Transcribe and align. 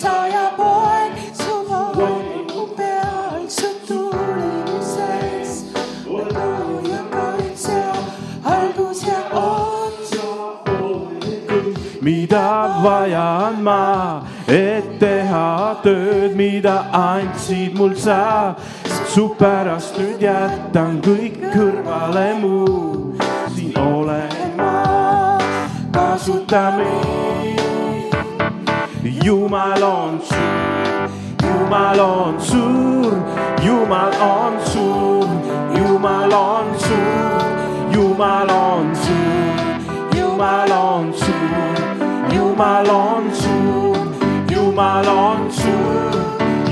isa 0.00 0.26
ja 0.32 0.50
poeg, 0.56 1.12
su 1.34 1.54
vaimu 1.68 2.66
peal, 2.76 3.48
su 3.48 3.68
tulimises. 3.88 5.64
looja 6.06 7.02
kaitsja, 7.10 7.92
algus 8.44 9.02
ja 9.02 9.20
ots. 9.32 10.10
mida 12.00 12.80
vajan 12.82 13.62
ma, 13.62 14.22
et 14.48 14.98
teha 14.98 15.76
tööd, 15.82 16.34
mida 16.34 16.86
andsid 16.92 17.76
mul 17.76 17.94
sa. 17.94 18.54
su 19.10 19.28
pärast 19.38 19.98
nüüd 19.98 20.22
jätan 20.22 21.00
kõik 21.04 21.40
kõrvale 21.52 22.28
muu, 22.40 23.16
siin 23.52 23.76
olen 23.76 24.54
ma, 24.56 25.38
kasuta 25.92 26.70
mind. 26.78 27.19
Jumal 29.22 29.82
on 29.82 30.18
suur, 30.18 31.10
Jumal 31.42 32.00
on 32.00 32.40
suur, 32.40 33.12
Jumal 33.62 34.14
on 34.18 34.54
suur, 34.64 35.28
Jumal 35.76 36.32
on 36.32 36.74
suur, 36.80 37.42
Jumal 37.92 38.50
on 38.50 38.94
suur, 38.94 39.60
Jumal 40.14 40.72
on 40.72 41.12
suur, 41.12 41.76
Jumal 42.32 42.88
on 42.88 43.30
suur, 43.34 43.96
Jumal 44.48 45.08
on 45.08 45.50
suur, 45.50 46.14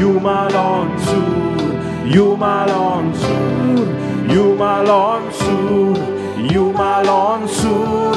Jumal 0.00 0.56
on 0.56 0.88
suur, 1.04 1.68
Jumal 2.08 2.70
on 2.70 3.12
suur, 3.14 3.86
Jumal 4.32 4.88
on 4.88 5.32
suur, 5.32 5.96
Jumal 6.48 7.08
on 7.08 7.46
suur, 7.48 8.16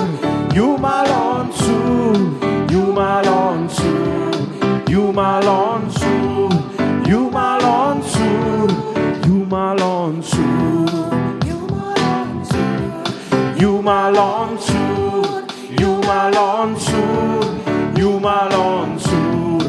Jumal 0.54 1.12
on 1.12 1.52
suur, 1.52 2.51
Jumal 2.92 3.28
on 3.28 3.70
suur, 3.70 4.32
Jumal 4.86 5.48
on 5.48 5.90
suur, 5.90 6.50
Jumal 7.08 7.64
on 7.64 8.02
suur, 8.04 8.70
Jumal 9.24 9.82
on 9.82 10.22
suur. 10.22 11.14
Jumal 13.56 14.18
on 14.18 14.58
suur, 14.60 15.48
Jumal 15.80 16.36
on 16.36 16.76
suur, 16.78 17.46
Jumal 17.96 18.54
on 18.60 19.00
suur, 19.00 19.62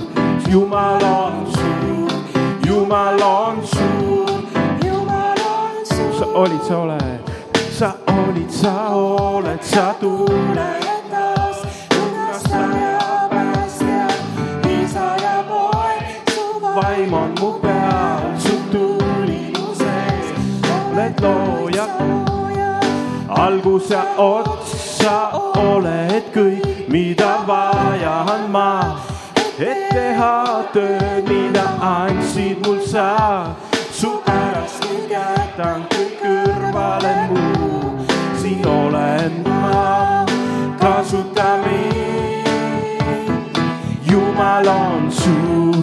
Jumal 0.51 1.05
on 1.05 1.47
suur, 1.55 2.11
Jumal 2.67 3.23
on 3.23 3.65
suur. 3.65 4.27
sa 6.19 6.27
olid, 6.35 6.63
sa 6.65 6.77
oled, 6.83 7.23
sa 7.71 7.95
olid, 8.09 8.51
sa 8.51 8.73
oled, 8.91 9.63
sa 9.63 9.95
tuled. 10.01 10.92
Oled 20.93 21.21
looja, 21.21 21.87
algus 23.29 23.91
ja 23.91 24.03
ots, 24.17 24.73
sa 25.01 25.31
oled 25.57 26.27
kõik, 26.35 26.89
mida 26.93 27.41
vajan 27.49 28.51
ma, 28.53 29.01
et 29.57 29.89
teha 29.89 30.65
tööd, 30.75 31.29
mida 31.29 31.65
andsid 31.81 32.61
mul 32.67 32.81
sa, 32.85 33.55
su 33.93 34.19
pärast 34.27 34.85
nüüd 34.91 35.15
jätan 35.17 35.87
kõik 35.95 36.21
kõrvale 36.21 37.15
muu, 37.33 38.05
siin 38.43 38.67
olen 38.69 39.41
ma, 39.49 40.27
kasuta 40.81 41.57
mind. 41.65 42.03
Jumal 44.13 44.69
on 44.69 45.09
suur, 45.09 45.81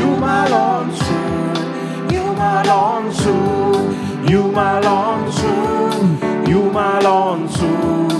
Jumal 0.00 0.52
on 0.56 0.92
suur, 0.96 1.60
Jumal 2.08 2.72
on 2.72 3.12
suur, 3.12 3.95
Jumal 4.28 4.84
on 4.84 5.30
suur, 5.30 5.92
Jumal 6.46 7.06
on 7.06 7.48
suur, 7.48 8.10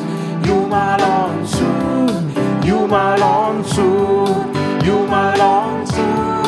Jumal 0.45 1.03
on 1.03 1.45
suur, 1.45 2.23
Jumal 2.63 3.23
on 3.23 3.65
suur, 3.65 4.47
Jumal 4.85 5.41
on 5.41 5.85
suur, 5.89 6.45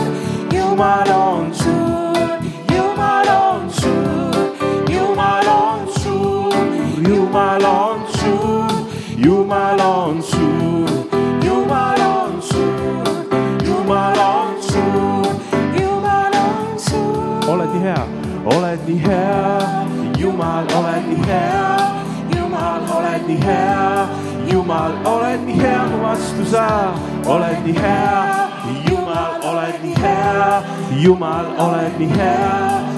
Jumal 0.49 1.11
on 1.11 1.53
suur, 1.53 2.39
Jumal 2.71 3.29
on 3.29 3.69
suur, 3.71 4.53
Jumal 4.87 5.43
on 5.43 5.91
suur, 5.91 6.53
Jumal 9.27 9.81
on 9.83 10.23
suur, 10.23 11.09
Jumal 17.83 18.18
all 18.49 18.65
I 18.65 18.77
need 18.87 18.99
here. 18.99 20.17
You 20.19 20.33
mal, 20.33 20.65
all 20.73 20.87
I 20.87 21.01
need 21.07 21.25
here. 21.25 22.35
You 22.35 22.49
mal, 22.49 22.93
all 22.93 23.05
I 23.05 23.19
need 23.27 23.43
here. 23.43 24.51
You 24.51 24.63
mal, 24.65 25.07
all 25.07 25.23
I 25.23 25.37
need 25.37 25.57
here. 25.57 25.99
Was 26.03 26.33
all 27.27 27.43
You 28.89 28.97
mal, 28.97 29.43
all 29.43 29.59
You 31.03 31.15
mal, 31.15 31.47
all 31.61 31.75
here. 32.11 32.98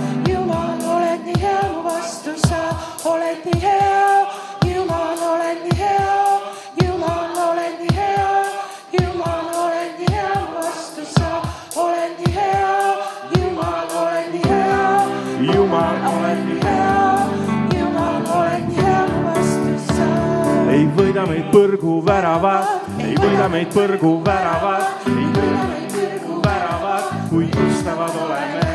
põrguväravad, 21.50 22.66
ei 23.02 23.14
võida 23.18 23.46
meid 23.50 23.72
põrguväravad, 23.74 25.06
ei 25.10 25.26
võida 25.34 25.64
meid 25.70 25.94
põrguväravad, 25.94 27.08
kui 27.30 27.48
ustavad 27.66 28.18
oleme. 28.24 28.68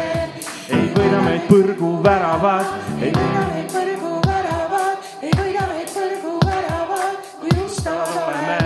ei 0.76 0.90
võida 0.96 1.22
meid 1.24 1.46
põrguväravad, 1.50 2.74
ei 3.00 3.14
võida 3.16 3.44
meid 3.52 3.72
põrguväravad, 3.76 5.08
ei 5.22 5.32
võida 5.40 5.68
meid 5.72 5.94
põrguväravad, 5.96 7.32
kui 7.42 7.56
ustavad 7.66 8.20
oleme. 8.26 8.60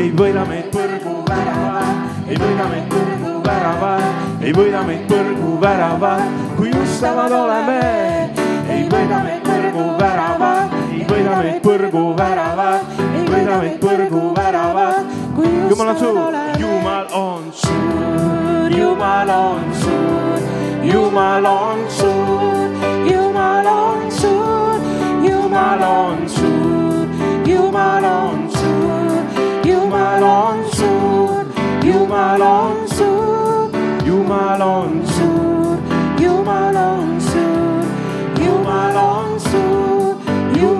ei 0.00 0.12
võida 0.20 0.44
meid 0.50 0.70
põrguväravad, 0.74 2.28
ei 2.28 2.40
võida 2.44 2.68
meid 2.74 2.88
põrguväravad, 2.92 4.06
ei 4.44 4.52
võida 4.60 4.84
meid 4.90 5.08
põrguväravad, 5.08 6.24
kui 6.58 6.76
ustavad 6.84 7.32
oleme. 7.40 7.80
ei 8.68 8.88
võida 8.90 9.24
meid 9.24 9.44
põrguväravad, 9.48 10.33
meid 11.54 11.62
põrguväravad, 11.62 12.80
ei 13.14 13.24
võida 13.28 13.58
meid 13.62 13.78
põrguväravad, 13.82 15.10
kui 15.36 15.50
Jumal 15.70 15.90
on 15.92 15.98
suur, 15.98 16.34
Jumal 16.58 17.06
on 17.14 17.44
suur, 17.52 18.70
Jumal 18.74 19.30
on 19.30 19.74
suur, 19.78 20.40
Jumal 20.84 21.46
on 21.46 21.84
suur, 21.90 22.74
Jumal 23.06 23.68
on 23.70 24.10
suur, 24.10 24.80
Jumal 25.24 25.84
on 25.84 26.28
suur, 26.28 27.08
Jumal 27.46 28.04
on 28.04 28.50
suur, 28.50 29.22
Jumal 29.64 30.24
on 30.24 30.64
suur, 30.74 31.44
Jumal 31.84 32.42
on 32.42 32.88
suur, 32.88 33.70
Jumal 34.04 34.62
on 34.62 35.06
suur, 35.06 35.13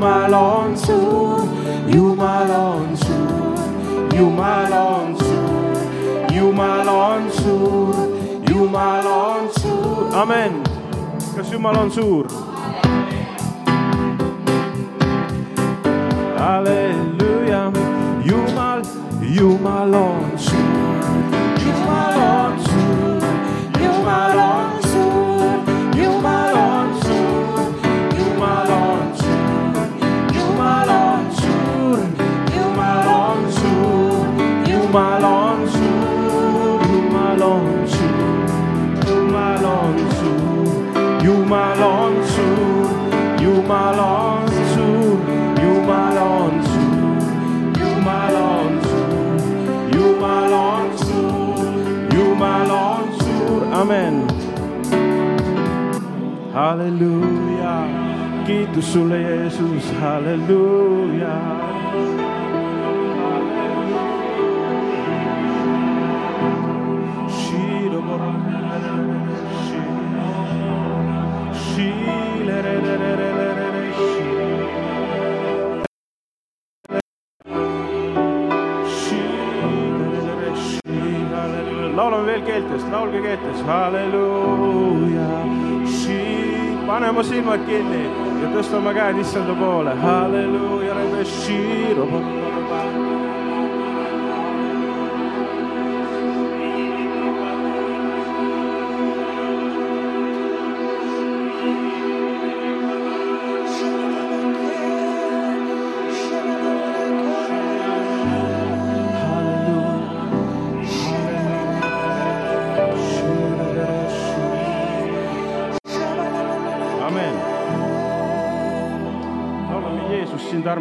my 0.05 0.29
long 0.29 0.77
sword, 0.77 1.49
you 1.89 2.15
my 2.15 2.47
long 2.47 2.95
sword, 2.95 4.13
you 4.13 4.29
my 4.29 4.69
long 4.69 5.19
sword, 5.19 6.31
you 6.31 6.53
my 6.53 6.85
long 6.85 7.31
sword, 7.31 8.51
you 8.51 8.69
my 8.69 9.01
long 9.03 9.51
sword. 9.55 10.13
Amen. 10.13 10.63
Kasi 11.33 11.57
my 11.57 11.73
long 11.73 11.89
sword. 11.89 12.29
Hallelujah. 16.37 17.73
You 18.29 18.45
my, 18.53 18.85
you 19.25 19.57
my 19.57 19.85
long 19.89 20.37
sword. 20.37 20.94
amen. 53.85 54.27
halleluuja, 56.55 57.87
kiitus 58.47 58.93
sulle, 58.93 59.23
Jeesus, 59.23 59.93
halleluuja. 60.01 61.74
keeltes, 82.75 82.93
laulge 82.93 83.21
keeltes, 83.21 83.63
halleluuja. 83.67 85.29
pane 86.87 87.09
oma 87.11 87.23
silmad 87.23 87.63
kinni 87.67 88.05
ja 88.43 88.51
tõsta 88.53 88.79
oma 88.79 88.93
käed 88.93 89.19
issanda 89.19 89.55
poole, 89.55 89.95
halleluuja. 89.95 90.95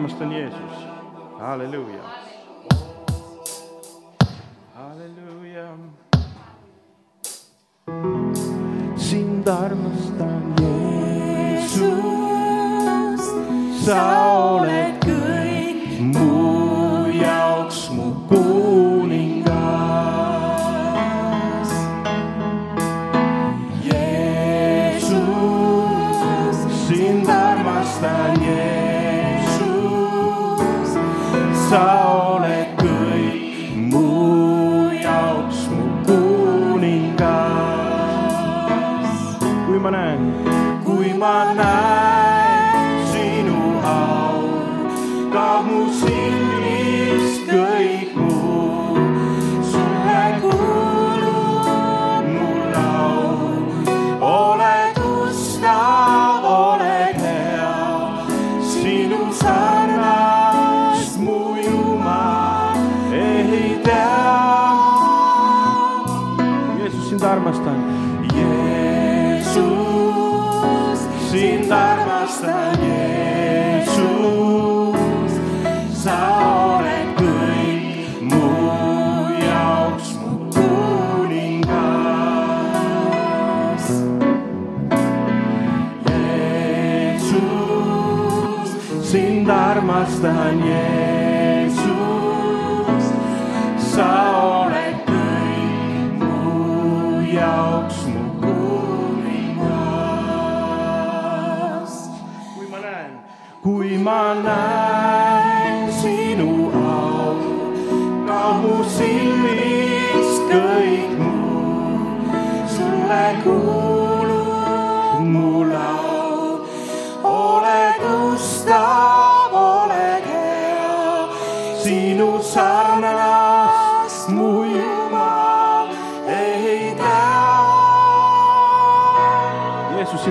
Jeesus, 0.04 0.20
sind 0.20 0.32
armastan, 0.32 0.32
Jeesus. 0.32 0.76
halleluuja. 1.40 2.04
halleluuja. 4.76 5.70
sind 8.98 9.48
armastan, 9.48 10.44
Jeesus, 10.60 11.84
sa 13.86 14.00
oled 14.60 15.00
kõik 15.08 15.88
sa 31.74 32.03
armastan, 90.04 90.60
Jeesus, 90.60 91.86
sa 93.80 94.10
oled 94.68 94.98
kõik 95.08 96.20
mu 96.20 97.24
jaoks 97.32 98.00
mu 98.12 98.24
kuningas. 98.44 99.64
kui 102.56 102.68
ma 102.68 102.80
näen, 102.84 103.12
kui 103.64 103.98
ma 103.98 104.34
näen 104.44 105.92
sinu 106.02 106.52
au, 106.68 107.40
kaob 108.28 108.56
mu 108.64 108.84
silmist 108.84 109.83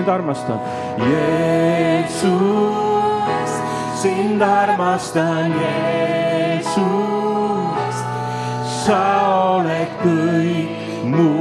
sind 0.03 0.09
armastan. 0.09 0.59
Jeesus, 0.97 2.31
sind 4.01 4.41
armastan, 4.41 5.53
Jeesus, 5.61 6.75
sa 8.83 9.03
oled 9.55 9.87
kõik 10.03 10.69
mu 11.07 11.31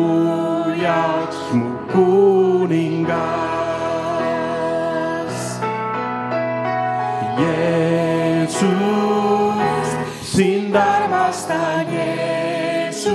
jaoks 0.79 1.39
mu 1.59 1.71
kuningas. 1.91 3.19
Jeesus, 7.43 8.71
sind 10.23 10.77
armastan, 10.77 11.87
Jeesus, 11.91 13.13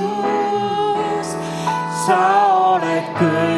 sa 2.04 2.20
oled 2.76 3.08
kõik 3.16 3.57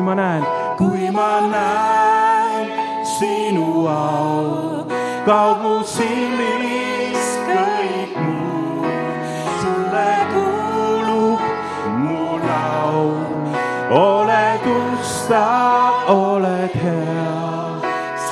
kui 0.00 0.06
ma 0.06 0.14
näen, 0.14 0.44
kui 0.78 1.10
ma 1.12 1.32
näen 1.52 2.68
sinu 3.04 3.86
au, 3.86 4.86
kaob 5.26 5.60
mu 5.60 5.72
silmist 5.84 7.42
kõik 7.50 8.14
muu, 8.16 8.94
sulle 9.60 10.06
kuulub 10.32 11.44
mu 12.00 12.38
laul, 12.46 13.52
oled 14.00 14.64
ustav, 14.72 16.08
oled 16.16 16.80
hea, 16.86 17.36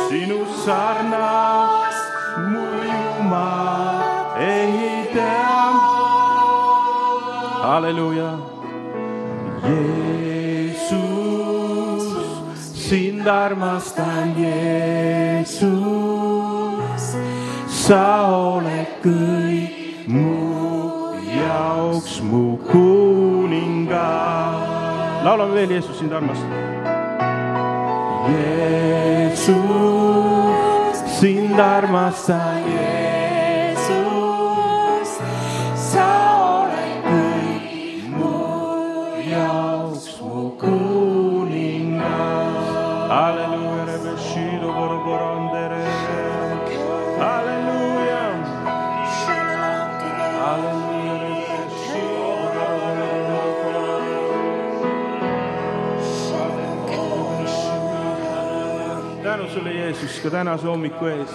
sinu 0.09 0.41
sarnast 0.65 2.05
mu 2.49 2.65
Jumal 2.89 4.41
ei 4.41 5.05
tea. 5.13 5.73
halleluuja. 7.61 8.38
armastan, 13.29 14.35
Jeesus, 14.37 15.69
sa 17.69 18.27
oled 18.33 18.89
kõik 19.05 20.09
mu 20.09 21.15
jaoks 21.23 22.21
mu 22.25 22.57
kuningas. 22.69 23.99
laulame 25.25 25.55
veel 25.55 25.71
Jeesus, 25.71 25.99
sind 25.99 26.13
armastan. 26.13 26.53
Jeesus, 28.29 29.57
sind 31.21 31.61
armastan, 31.61 32.63
Jeesus, 32.67 32.98
kiitus 59.65 60.21
ka 60.23 60.31
tänase 60.31 60.67
hommiku 60.67 61.07
eest, 61.07 61.35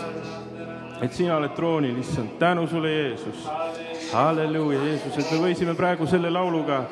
et 1.01 1.13
sina 1.13 1.37
oled 1.37 1.51
troonil, 1.55 1.97
issand, 1.99 2.29
tänu 2.39 2.67
sulle, 2.67 2.91
Jeesus. 2.91 3.47
halleluuja, 4.13 4.79
Jeesus, 4.83 5.17
et 5.17 5.31
me 5.31 5.37
võisime 5.47 5.75
praegu 5.75 6.07
selle 6.07 6.29
lauluga 6.29 6.83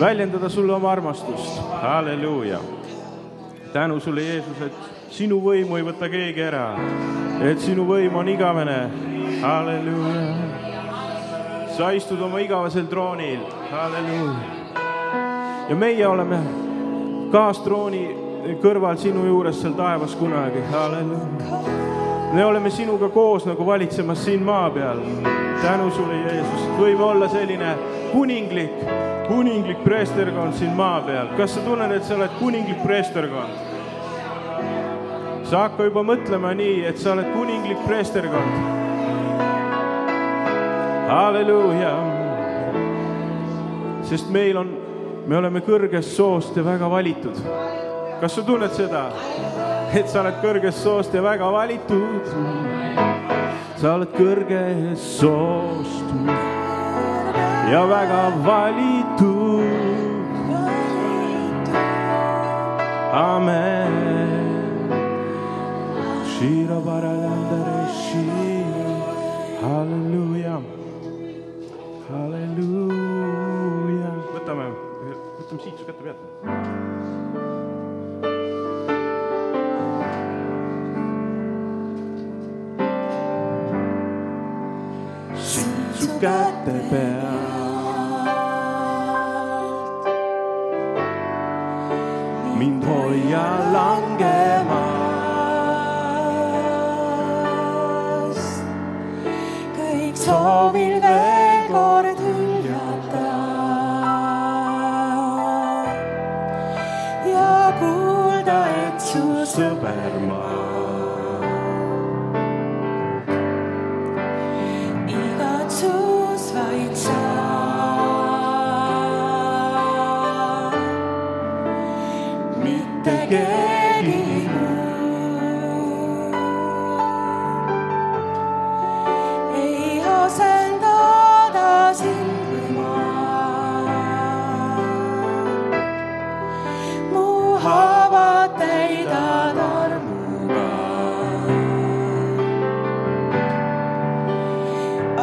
väljendada 0.00 0.48
sulle 0.48 0.74
oma 0.74 0.92
armastust, 0.92 1.60
halleluuja. 1.82 2.58
tänu 3.72 4.00
sulle, 4.00 4.22
Jeesus, 4.22 4.60
et 4.60 4.72
sinu 5.10 5.40
võimu 5.40 5.76
ei 5.76 5.84
võta 5.84 6.08
keegi 6.08 6.42
ära, 6.42 6.66
et 7.42 7.60
sinu 7.60 7.86
võim 7.88 8.16
on 8.16 8.28
igavene, 8.28 8.90
halleluuja. 9.42 10.26
sa 11.76 11.90
istud 11.90 12.20
oma 12.22 12.38
igavesel 12.38 12.86
troonil, 12.86 13.40
halleluuja 13.70 14.62
ja 15.68 15.76
meie 15.76 16.06
oleme 16.06 16.38
kaastrooni 17.32 18.23
kõrval 18.62 18.96
sinu 19.00 19.24
juures 19.26 19.60
seal 19.62 19.74
taevas 19.78 20.14
kunagi, 20.18 20.60
halleluuja. 20.72 21.60
me 22.34 22.44
oleme 22.44 22.70
sinuga 22.70 23.08
koos 23.08 23.46
nagu 23.46 23.66
valitsemas 23.66 24.24
siin 24.24 24.42
maa 24.42 24.70
peal. 24.70 25.00
tänu 25.62 25.90
sulle, 25.90 26.14
Jeesus, 26.14 26.66
võime 26.78 27.02
olla 27.02 27.28
selline 27.28 27.74
kuninglik, 28.12 28.84
kuninglik 29.28 29.84
preesterkond 29.84 30.54
siin 30.54 30.76
maa 30.76 31.00
peal. 31.00 31.28
kas 31.36 31.54
sa 31.54 31.60
tunned, 31.60 31.92
et 31.92 32.04
sa 32.04 32.14
oled 32.14 32.30
kuninglik 32.40 32.82
preesterkond? 32.82 33.54
sa 35.44 35.58
hakka 35.68 35.84
juba 35.84 36.02
mõtlema 36.02 36.54
nii, 36.56 36.84
et 36.88 36.98
sa 36.98 37.12
oled 37.12 37.32
kuninglik 37.32 37.80
preesterkond. 37.86 38.54
halleluuja. 41.08 41.94
sest 44.02 44.30
meil 44.30 44.56
on, 44.56 44.76
me 45.26 45.36
oleme 45.36 45.60
kõrgest 45.64 46.12
soost 46.16 46.56
ja 46.56 46.64
väga 46.64 46.90
valitud. 46.90 47.40
Kas 48.24 48.38
sa 48.38 48.42
tunned 48.42 48.72
seda, 48.72 49.02
et 49.92 50.08
sa 50.08 50.22
oled 50.22 50.38
kõrgest 50.40 50.78
soost 50.80 51.12
ja 51.12 51.20
väga 51.20 51.44
valitud? 51.52 52.30
sa 53.76 53.98
oled 53.98 54.14
kõrgest 54.16 55.18
soost 55.18 56.14
ja 57.68 57.82
väga 57.90 58.22
valitud. 58.46 59.60
amen. 63.12 63.92
Halleluuja, 69.64 70.56
halleluuja. 72.08 74.14
võtame, 74.32 74.72
võtame 75.12 75.60
siit 75.60 75.76
su 75.76 75.84
kätte 75.84 76.08
pealt. 76.08 76.83
Siit 86.24 86.30
su 86.30 86.30
käte 86.30 86.80
pealt 86.90 87.54
mind 92.58 92.84
hoia 92.84 93.46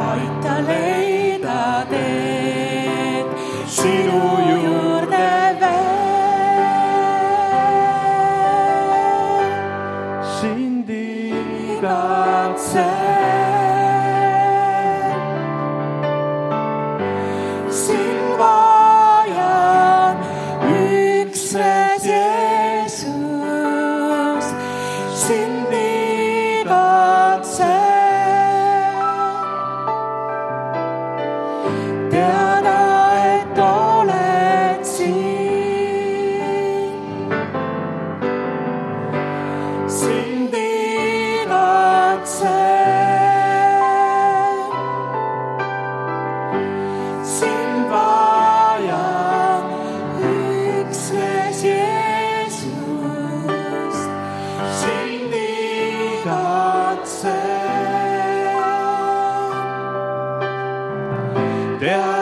aita 0.07 0.55
leida 0.67 1.61
teed 1.91 3.27
sinu 3.77 4.30
Der 61.81 62.20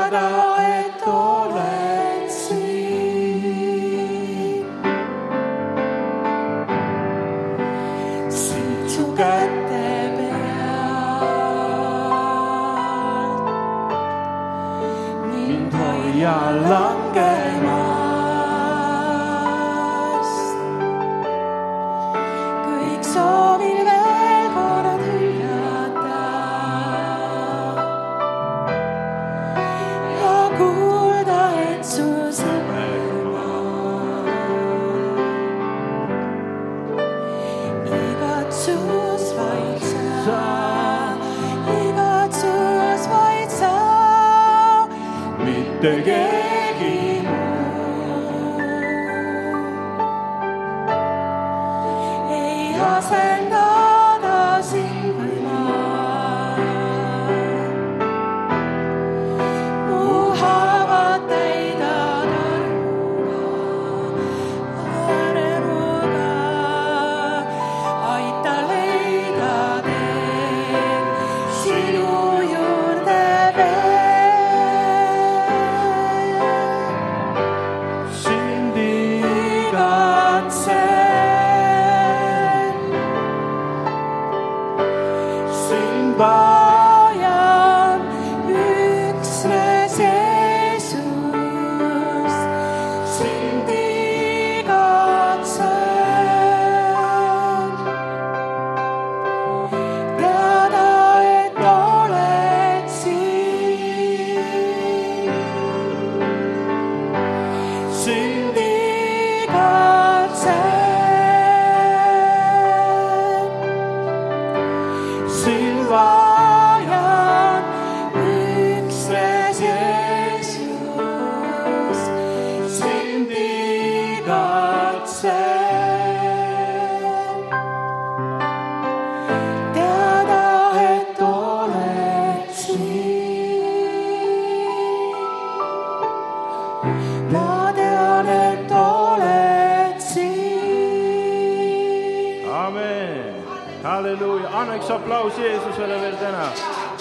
halleluuja, 144.09 144.49
annaks 144.53 144.89
aplaus 144.89 145.37
Jeesusele 145.37 146.01
veel 146.01 146.15
täna. 146.15 146.45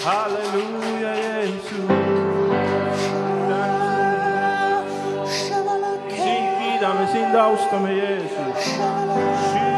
halleluuja, 0.05 1.15
Jeesus. 1.15 1.71
sind 6.15 6.57
kiidame, 6.59 7.07
sind 7.11 7.35
austame, 7.35 7.93
Jeesus. 7.93 9.68